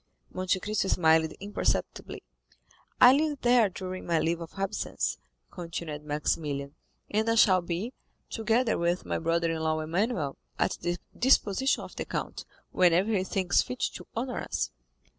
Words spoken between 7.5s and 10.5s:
be, together with my brother in law Emmanuel,